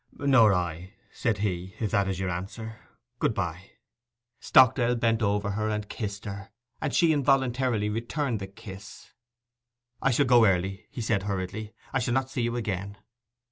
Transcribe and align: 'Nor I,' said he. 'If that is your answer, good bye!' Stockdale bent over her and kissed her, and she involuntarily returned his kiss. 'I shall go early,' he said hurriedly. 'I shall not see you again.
'Nor 0.13 0.51
I,' 0.51 0.93
said 1.11 1.37
he. 1.45 1.75
'If 1.79 1.91
that 1.91 2.07
is 2.07 2.19
your 2.19 2.31
answer, 2.31 2.79
good 3.19 3.35
bye!' 3.35 3.69
Stockdale 4.39 4.95
bent 4.95 5.21
over 5.21 5.51
her 5.51 5.69
and 5.69 5.87
kissed 5.89 6.25
her, 6.25 6.49
and 6.81 6.91
she 6.91 7.13
involuntarily 7.13 7.87
returned 7.87 8.41
his 8.41 8.49
kiss. 8.55 9.11
'I 10.01 10.09
shall 10.09 10.25
go 10.25 10.47
early,' 10.47 10.87
he 10.89 11.01
said 11.01 11.21
hurriedly. 11.21 11.75
'I 11.93 11.99
shall 11.99 12.15
not 12.15 12.31
see 12.31 12.41
you 12.41 12.55
again. 12.55 12.97